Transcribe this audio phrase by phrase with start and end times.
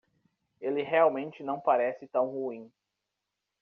[0.59, 2.71] Ele realmente não parece tão ruim.